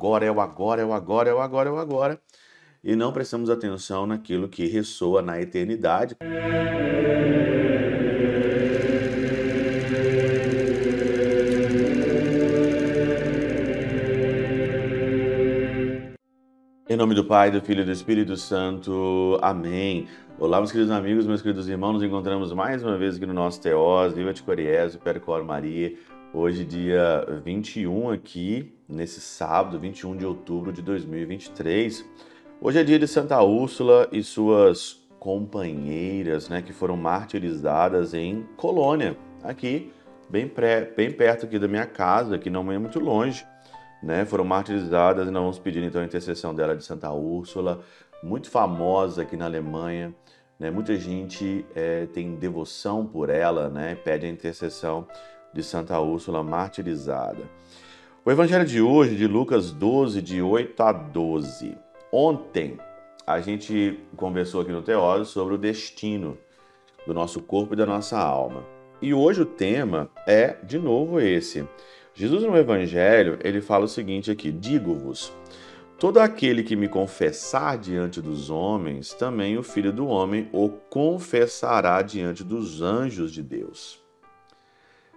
agora, 0.00 0.24
é 0.24 0.30
o 0.30 0.40
agora, 0.40 0.80
é 0.80 0.84
o 0.84 0.92
agora, 0.92 1.28
é 1.28 1.34
o 1.34 1.40
agora, 1.40 1.68
é 1.68 1.72
o 1.72 1.76
agora. 1.76 2.20
E 2.84 2.94
não 2.94 3.12
prestamos 3.12 3.50
atenção 3.50 4.06
naquilo 4.06 4.48
que 4.48 4.64
ressoa 4.66 5.20
na 5.20 5.40
eternidade. 5.40 6.14
Em 16.88 16.96
nome 16.96 17.16
do 17.16 17.24
Pai, 17.24 17.50
do 17.50 17.60
Filho 17.60 17.82
e 17.82 17.84
do 17.84 17.90
Espírito 17.90 18.36
Santo. 18.36 19.36
Amém. 19.42 20.06
Olá, 20.38 20.58
meus 20.58 20.70
queridos 20.70 20.92
amigos, 20.92 21.26
meus 21.26 21.42
queridos 21.42 21.68
irmãos. 21.68 21.94
Nos 21.94 22.02
encontramos 22.04 22.52
mais 22.52 22.84
uma 22.84 22.96
vez 22.96 23.16
aqui 23.16 23.26
no 23.26 23.34
nosso 23.34 23.60
Teós. 23.60 24.14
Viva 24.14 24.32
de 24.32 24.44
Coriés, 24.44 24.94
Percor 24.94 25.44
Maria. 25.44 25.92
Hoje, 26.32 26.64
dia 26.64 27.26
21 27.44 28.10
aqui, 28.10 28.77
nesse 28.88 29.20
sábado, 29.20 29.78
21 29.78 30.16
de 30.16 30.24
outubro 30.24 30.72
de 30.72 30.80
2023. 30.82 32.04
Hoje 32.60 32.78
é 32.78 32.84
dia 32.84 32.98
de 32.98 33.06
Santa 33.06 33.42
Úrsula 33.42 34.08
e 34.10 34.22
suas 34.22 35.06
companheiras, 35.18 36.48
né, 36.48 36.62
que 36.62 36.72
foram 36.72 36.96
martirizadas 36.96 38.14
em 38.14 38.46
Colônia, 38.56 39.16
aqui, 39.42 39.92
bem, 40.30 40.48
pré, 40.48 40.80
bem 40.84 41.10
perto 41.10 41.46
aqui 41.46 41.58
da 41.58 41.68
minha 41.68 41.86
casa, 41.86 42.38
que 42.38 42.48
não 42.48 42.70
é 42.72 42.78
muito 42.78 42.98
longe 42.98 43.44
né? 44.02 44.24
Foram 44.24 44.44
martirizadas 44.44 45.28
e 45.28 45.30
nós 45.30 45.42
vamos 45.42 45.58
pedir 45.58 45.82
então 45.82 46.00
a 46.00 46.04
intercessão 46.04 46.54
dela 46.54 46.76
de 46.76 46.84
Santa 46.84 47.10
Úrsula, 47.12 47.80
muito 48.22 48.50
famosa 48.50 49.22
aqui 49.22 49.36
na 49.36 49.46
Alemanha. 49.46 50.14
Né? 50.58 50.70
Muita 50.70 50.96
gente 50.96 51.64
é, 51.74 52.06
tem 52.06 52.34
devoção 52.34 53.06
por 53.06 53.30
ela, 53.30 53.68
né? 53.68 53.94
Pede 53.94 54.26
a 54.26 54.28
intercessão 54.28 55.06
de 55.52 55.62
Santa 55.62 55.98
Úrsula 56.00 56.42
martirizada. 56.42 57.44
O 58.24 58.30
evangelho 58.30 58.66
de 58.66 58.80
hoje, 58.80 59.16
de 59.16 59.26
Lucas 59.26 59.70
12, 59.70 60.20
de 60.20 60.42
8 60.42 60.82
a 60.82 60.92
12. 60.92 61.78
Ontem 62.12 62.76
a 63.24 63.40
gente 63.40 63.98
conversou 64.16 64.60
aqui 64.60 64.72
no 64.72 64.82
Teório 64.82 65.24
sobre 65.24 65.54
o 65.54 65.58
destino 65.58 66.36
do 67.06 67.14
nosso 67.14 67.40
corpo 67.40 67.74
e 67.74 67.76
da 67.76 67.86
nossa 67.86 68.18
alma. 68.18 68.64
E 69.00 69.14
hoje 69.14 69.42
o 69.42 69.46
tema 69.46 70.10
é, 70.26 70.56
de 70.64 70.78
novo, 70.78 71.20
esse 71.20 71.66
Jesus 72.12 72.42
no 72.42 72.56
Evangelho, 72.56 73.38
ele 73.42 73.60
fala 73.60 73.84
o 73.84 73.88
seguinte 73.88 74.30
aqui: 74.30 74.50
Digo-vos, 74.50 75.32
todo 75.96 76.18
aquele 76.18 76.64
que 76.64 76.74
me 76.74 76.88
confessar 76.88 77.78
diante 77.78 78.20
dos 78.20 78.50
homens, 78.50 79.14
também 79.14 79.56
o 79.56 79.62
Filho 79.62 79.92
do 79.92 80.06
Homem 80.06 80.48
o 80.52 80.68
confessará 80.68 82.02
diante 82.02 82.42
dos 82.42 82.82
anjos 82.82 83.32
de 83.32 83.44
Deus. 83.44 84.02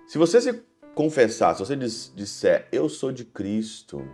Se 0.07 0.17
você 0.19 0.39
se 0.39 0.70
confessar, 0.95 1.55
se 1.55 1.65
você 1.65 1.75
disser, 1.75 2.67
eu 2.71 2.89
sou 2.89 3.11
de 3.11 3.25
Cristo, 3.25 4.05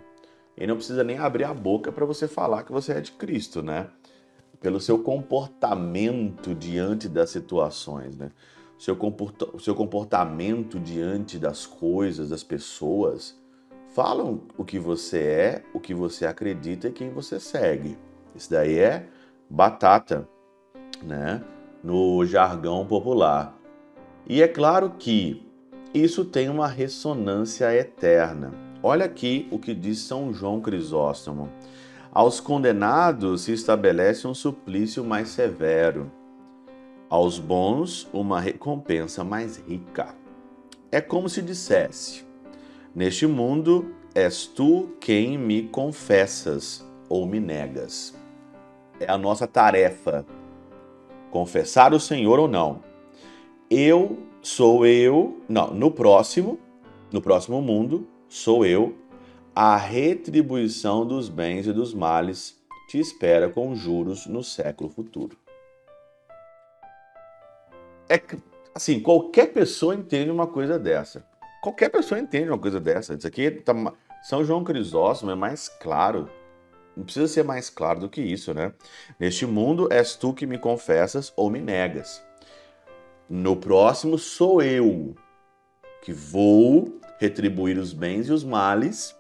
e 0.56 0.66
não 0.66 0.76
precisa 0.76 1.04
nem 1.04 1.18
abrir 1.18 1.44
a 1.44 1.54
boca 1.54 1.92
para 1.92 2.06
você 2.06 2.28
falar 2.28 2.64
que 2.64 2.72
você 2.72 2.94
é 2.94 3.02
de 3.02 3.12
Cristo, 3.12 3.62
né? 3.62 3.88
Pelo 4.60 4.80
seu 4.80 5.00
comportamento 5.00 6.56
diante 6.56 7.08
das 7.08 7.30
situações, 7.30 8.18
né? 8.18 8.32
seu, 8.78 8.98
seu 9.60 9.76
comportamento 9.76 10.80
diante 10.80 11.40
das 11.40 11.66
coisas, 11.66 12.30
das 12.30 12.44
pessoas, 12.44 13.36
falam 13.90 14.42
o 14.58 14.64
que 14.64 14.78
você 14.78 15.20
é, 15.20 15.64
o 15.74 15.80
que 15.80 15.94
você 15.94 16.26
acredita 16.26 16.88
e 16.88 16.92
quem 16.92 17.10
você 17.10 17.40
segue. 17.40 17.98
Isso 18.36 18.52
daí 18.52 18.78
é 18.78 19.08
batata, 19.50 20.28
né? 21.02 21.44
No 21.84 22.24
jargão 22.26 22.86
popular. 22.86 23.58
E 24.28 24.42
é 24.42 24.48
claro 24.48 24.92
que 24.92 25.47
isso 25.94 26.26
tem 26.26 26.50
uma 26.50 26.68
ressonância 26.68 27.74
eterna. 27.74 28.54
Olha 28.82 29.06
aqui 29.06 29.48
o 29.52 29.58
que 29.58 29.74
diz 29.74 30.00
São 30.00 30.34
João 30.34 30.62
Crisóstomo. 30.62 31.50
Aos 32.12 32.40
condenados 32.40 33.42
se 33.42 33.54
estabelece 33.54 34.28
um 34.28 34.34
suplício 34.34 35.04
mais 35.04 35.30
severo 35.30 36.12
aos 37.10 37.40
bons 37.40 38.08
uma 38.12 38.40
recompensa 38.40 39.24
mais 39.24 39.58
rica. 39.58 40.16
É 40.92 41.02
como 41.02 41.30
se 41.30 41.42
dissesse: 41.42 42.26
Neste 42.94 43.26
mundo 43.26 43.94
és 44.14 44.46
tu 44.46 44.90
quem 45.00 45.38
me 45.38 45.64
confessas 45.64 46.86
ou 47.10 47.26
me 47.26 47.40
negas. 47.40 48.16
É 49.00 49.10
a 49.12 49.18
nossa 49.18 49.48
tarefa 49.48 50.26
confessar 51.30 51.94
o 51.94 52.00
Senhor 52.00 52.40
ou 52.40 52.48
não. 52.48 52.82
Eu 53.70 54.18
sou 54.42 54.86
eu, 54.86 55.42
não, 55.48 55.74
no 55.74 55.92
próximo, 55.92 56.60
no 57.12 57.22
próximo 57.22 57.62
mundo, 57.62 58.08
sou 58.28 58.66
eu, 58.66 58.96
a 59.56 59.76
retribuição 59.76 61.06
dos 61.06 61.30
bens 61.30 61.68
e 61.68 61.74
dos 61.74 61.94
males 61.94 62.58
te 62.90 63.00
espera 63.00 63.50
com 63.50 63.76
juros 63.76 64.26
no 64.28 64.44
século 64.44 64.90
futuro 64.90 65.38
é 68.10 68.22
assim, 68.74 69.00
qualquer 69.00 69.48
pessoa 69.48 69.94
entende 69.94 70.32
uma 70.32 70.48
coisa 70.48 70.80
dessa. 70.80 71.26
Qualquer 71.62 71.90
pessoa 71.90 72.20
entende 72.20 72.50
uma 72.50 72.58
coisa 72.58 72.80
dessa. 72.80 73.14
Isso 73.14 73.28
aqui 73.28 73.52
tá, 73.52 73.74
São 74.24 74.44
João 74.44 74.64
Crisóstomo 74.64 75.32
é 75.32 75.36
mais 75.36 75.68
claro. 75.68 76.30
Não 76.96 77.04
precisa 77.04 77.28
ser 77.28 77.44
mais 77.44 77.70
claro 77.70 78.00
do 78.00 78.10
que 78.10 78.22
isso, 78.22 78.54
né? 78.54 78.74
Neste 79.20 79.46
mundo 79.46 79.92
és 79.92 80.16
tu 80.16 80.34
que 80.34 80.48
me 80.48 80.58
confessas 80.58 81.34
ou 81.36 81.50
me 81.50 81.60
negas. 81.60 82.24
No 83.30 83.58
próximo 83.58 84.18
sou 84.18 84.62
eu 84.62 85.14
que 86.02 86.14
vou 86.14 86.98
retribuir 87.20 87.78
os 87.78 87.92
bens 87.92 88.30
e 88.30 88.32
os 88.32 88.42
males 88.42 89.14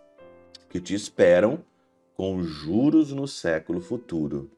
que 0.69 0.79
te 0.79 0.93
esperam 0.93 1.59
com 2.15 2.41
juros 2.41 3.11
no 3.11 3.27
século 3.27 3.81
futuro. 3.81 4.49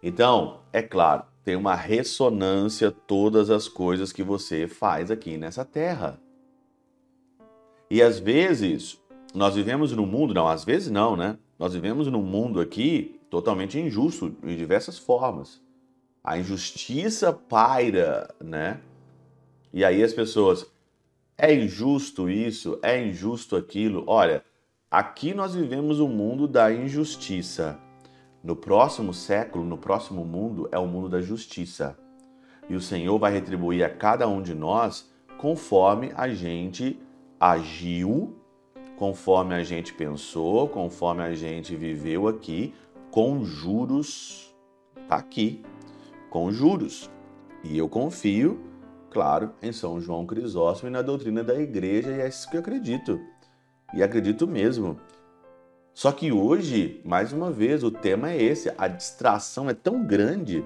Então, 0.00 0.60
é 0.72 0.80
claro, 0.80 1.24
tem 1.42 1.56
uma 1.56 1.74
ressonância 1.74 2.92
todas 2.92 3.50
as 3.50 3.66
coisas 3.66 4.12
que 4.12 4.22
você 4.22 4.68
faz 4.68 5.10
aqui 5.10 5.36
nessa 5.36 5.64
terra. 5.64 6.20
E 7.90 8.00
às 8.00 8.20
vezes, 8.20 9.02
nós 9.34 9.56
vivemos 9.56 9.90
num 9.90 10.06
mundo, 10.06 10.32
não, 10.32 10.46
às 10.46 10.64
vezes 10.64 10.90
não, 10.90 11.16
né? 11.16 11.36
Nós 11.58 11.74
vivemos 11.74 12.06
num 12.06 12.22
mundo 12.22 12.60
aqui 12.60 13.20
totalmente 13.28 13.80
injusto 13.80 14.30
de 14.44 14.56
diversas 14.56 14.96
formas. 14.96 15.60
A 16.26 16.36
injustiça 16.36 17.32
paira, 17.32 18.28
né? 18.42 18.80
E 19.72 19.84
aí 19.84 20.02
as 20.02 20.12
pessoas, 20.12 20.66
é 21.38 21.54
injusto 21.54 22.28
isso, 22.28 22.80
é 22.82 23.00
injusto 23.00 23.54
aquilo. 23.54 24.02
Olha, 24.08 24.42
aqui 24.90 25.32
nós 25.32 25.54
vivemos 25.54 26.00
um 26.00 26.08
mundo 26.08 26.48
da 26.48 26.72
injustiça. 26.72 27.78
No 28.42 28.56
próximo 28.56 29.14
século, 29.14 29.64
no 29.64 29.78
próximo 29.78 30.24
mundo, 30.24 30.68
é 30.72 30.78
o 30.80 30.86
mundo 30.88 31.08
da 31.08 31.20
justiça. 31.20 31.96
E 32.68 32.74
o 32.74 32.80
Senhor 32.80 33.16
vai 33.20 33.32
retribuir 33.32 33.84
a 33.84 33.88
cada 33.88 34.26
um 34.26 34.42
de 34.42 34.52
nós 34.52 35.08
conforme 35.38 36.10
a 36.16 36.28
gente 36.28 36.98
agiu, 37.38 38.34
conforme 38.96 39.54
a 39.54 39.62
gente 39.62 39.92
pensou, 39.92 40.68
conforme 40.68 41.22
a 41.22 41.34
gente 41.36 41.76
viveu 41.76 42.26
aqui, 42.26 42.74
com 43.12 43.44
juros. 43.44 44.52
Tá 45.08 45.16
aqui, 45.16 45.62
com 46.36 46.52
juros. 46.52 47.10
E 47.64 47.78
eu 47.78 47.88
confio, 47.88 48.62
claro, 49.10 49.54
em 49.62 49.72
São 49.72 49.98
João 49.98 50.26
Crisóstomo 50.26 50.90
e 50.90 50.92
na 50.92 51.00
doutrina 51.00 51.42
da 51.42 51.58
igreja, 51.58 52.10
e 52.10 52.20
é 52.20 52.28
isso 52.28 52.50
que 52.50 52.58
eu 52.58 52.60
acredito. 52.60 53.18
E 53.94 54.02
acredito 54.02 54.46
mesmo. 54.46 55.00
Só 55.94 56.12
que 56.12 56.30
hoje, 56.30 57.00
mais 57.06 57.32
uma 57.32 57.50
vez, 57.50 57.82
o 57.82 57.90
tema 57.90 58.32
é 58.32 58.42
esse: 58.42 58.70
a 58.76 58.86
distração 58.86 59.70
é 59.70 59.72
tão 59.72 60.04
grande 60.04 60.62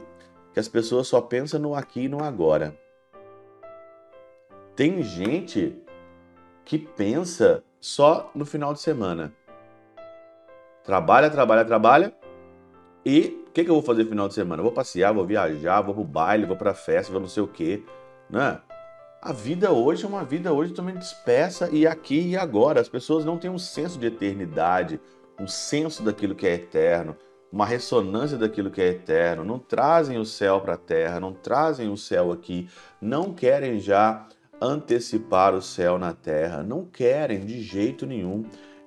que 0.52 0.58
as 0.58 0.66
pessoas 0.66 1.06
só 1.06 1.20
pensam 1.20 1.60
no 1.60 1.76
aqui 1.76 2.00
e 2.00 2.08
no 2.08 2.20
agora. 2.20 2.76
Tem 4.74 5.00
gente 5.04 5.80
que 6.64 6.78
pensa 6.78 7.62
só 7.80 8.28
no 8.34 8.44
final 8.44 8.74
de 8.74 8.80
semana. 8.80 9.32
Trabalha, 10.82 11.30
trabalha, 11.30 11.64
trabalha. 11.64 12.12
E 13.06 13.39
o 13.50 13.52
que, 13.52 13.64
que 13.64 13.70
eu 13.70 13.74
vou 13.74 13.82
fazer 13.82 14.04
no 14.04 14.08
final 14.10 14.28
de 14.28 14.34
semana? 14.34 14.60
Eu 14.60 14.64
vou 14.64 14.72
passear, 14.72 15.12
vou 15.12 15.26
viajar, 15.26 15.80
vou 15.80 15.92
pro 15.92 16.04
baile, 16.04 16.46
vou 16.46 16.56
pra 16.56 16.72
festa, 16.72 17.10
vou 17.10 17.20
não 17.20 17.26
sei 17.26 17.42
o 17.42 17.48
quê. 17.48 17.82
Né? 18.30 18.60
A 19.20 19.32
vida 19.32 19.72
hoje 19.72 20.04
é 20.04 20.08
uma 20.08 20.24
vida 20.24 20.52
hoje 20.52 20.72
também 20.72 20.96
dispersa 20.96 21.68
e 21.72 21.84
aqui 21.84 22.28
e 22.28 22.36
agora. 22.36 22.80
As 22.80 22.88
pessoas 22.88 23.24
não 23.24 23.36
têm 23.36 23.50
um 23.50 23.58
senso 23.58 23.98
de 23.98 24.06
eternidade, 24.06 25.00
um 25.38 25.48
senso 25.48 26.00
daquilo 26.04 26.36
que 26.36 26.46
é 26.46 26.54
eterno, 26.54 27.16
uma 27.52 27.66
ressonância 27.66 28.38
daquilo 28.38 28.70
que 28.70 28.80
é 28.80 28.86
eterno, 28.86 29.44
não 29.44 29.58
trazem 29.58 30.16
o 30.16 30.24
céu 30.24 30.60
para 30.60 30.74
a 30.74 30.78
terra, 30.78 31.18
não 31.18 31.32
trazem 31.32 31.90
o 31.90 31.96
céu 31.96 32.30
aqui, 32.30 32.68
não 33.00 33.34
querem 33.34 33.80
já 33.80 34.28
antecipar 34.62 35.56
o 35.56 35.60
céu 35.60 35.98
na 35.98 36.12
terra, 36.12 36.62
não 36.62 36.84
querem 36.84 37.44
de 37.44 37.60
jeito 37.60 38.06
nenhum, 38.06 38.44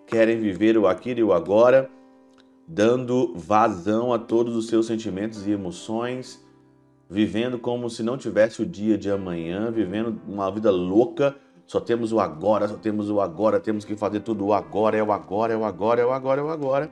querem 0.07 0.39
viver 0.39 0.77
o 0.77 0.87
aqui 0.87 1.11
e 1.11 1.21
o 1.21 1.33
agora, 1.33 1.89
dando 2.67 3.33
vazão 3.35 4.13
a 4.13 4.19
todos 4.19 4.55
os 4.55 4.67
seus 4.67 4.85
sentimentos 4.85 5.45
e 5.45 5.51
emoções, 5.51 6.43
vivendo 7.09 7.59
como 7.59 7.89
se 7.89 8.01
não 8.01 8.17
tivesse 8.17 8.61
o 8.61 8.65
dia 8.65 8.97
de 8.97 9.11
amanhã, 9.11 9.69
vivendo 9.71 10.19
uma 10.27 10.49
vida 10.49 10.71
louca, 10.71 11.35
só 11.65 11.79
temos 11.79 12.11
o 12.11 12.19
agora, 12.19 12.67
só 12.67 12.75
temos 12.75 13.09
o 13.09 13.21
agora, 13.21 13.59
temos 13.59 13.85
que 13.85 13.95
fazer 13.95 14.21
tudo 14.21 14.45
o 14.45 14.53
agora, 14.53 14.97
é 14.97 15.03
o 15.03 15.11
agora, 15.11 15.53
é 15.53 15.57
o 15.57 15.63
agora, 15.63 16.01
é 16.01 16.05
o 16.05 16.11
agora, 16.11 16.41
é 16.41 16.43
o 16.43 16.49
agora. 16.49 16.91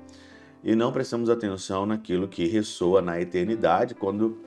E 0.64 0.76
não 0.76 0.92
prestamos 0.92 1.30
atenção 1.30 1.86
naquilo 1.86 2.28
que 2.28 2.46
ressoa 2.48 3.02
na 3.02 3.20
eternidade, 3.20 3.96
quando 3.96 4.40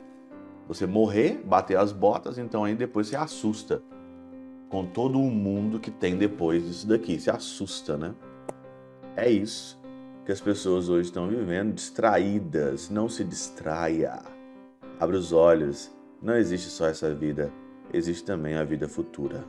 você 0.69 0.87
morrer, 0.87 1.43
bater 1.45 1.77
as 1.77 1.93
botas, 1.93 2.39
então 2.39 2.65
aí 2.65 2.75
depois 2.75 3.09
se 3.09 3.17
assusta 3.17 3.83
com 4.69 4.87
todo 4.87 5.21
o 5.21 5.31
mundo 5.31 5.79
que 5.79 5.91
tem 5.91 6.17
depois 6.17 6.65
disso 6.65 6.87
daqui. 6.87 7.19
Se 7.19 7.31
assusta, 7.31 7.97
né? 7.97 8.15
É 9.17 9.31
isso 9.31 9.84
que 10.25 10.33
as 10.33 10.41
pessoas 10.41 10.89
hoje 10.89 11.09
estão 11.09 11.29
vivendo, 11.29 11.75
distraídas. 11.75 12.89
Não 12.91 13.09
se 13.09 13.25
distraia. 13.25 14.21
Abra 14.99 15.17
os 15.17 15.33
olhos. 15.33 15.91
Não 16.23 16.37
existe 16.37 16.71
só 16.71 16.87
essa 16.87 17.15
vida, 17.15 17.53
existe 17.93 18.25
também 18.25 18.55
a 18.55 18.65
vida 18.65 18.89
futura. 18.89 19.45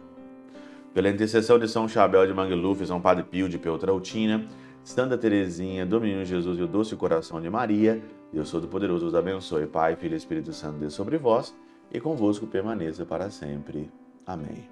Pela 0.94 1.10
intercessão 1.10 1.58
de 1.58 1.70
São 1.70 1.88
Chabel 1.88 2.28
de 2.28 2.34
Mangluf, 2.34 2.86
São 2.86 3.00
Padre 3.00 3.24
Pio 3.24 3.48
de 3.48 3.58
Peltrautina, 3.58 4.46
Santa 4.84 5.18
Teresinha, 5.18 5.86
do 5.86 6.02
Menino 6.02 6.26
Jesus 6.26 6.60
e 6.60 6.62
o 6.62 6.68
Doce 6.68 6.96
Coração 6.96 7.42
de 7.42 7.50
Maria, 7.50 8.02
Deus 8.32 8.52
Todo-Poderoso 8.52 9.08
os 9.08 9.16
abençoe. 9.16 9.68
Pai, 9.68 9.96
Filho 9.96 10.16
e 10.16 10.18
Espírito 10.18 10.52
Santo, 10.52 10.80
Deus 10.80 10.94
sobre 10.94 11.18
vós 11.18 11.56
e 11.92 12.00
convosco 12.00 12.46
permaneça 12.46 13.06
para 13.06 13.30
sempre. 13.30 13.90
Amém. 14.26 14.68